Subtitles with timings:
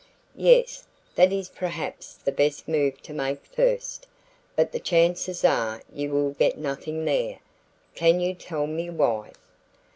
[0.35, 4.07] "Yes, that is perhaps the best move to make first.
[4.55, 7.37] But the chances are you will get nothing there.
[7.93, 9.33] Can you tell me why?"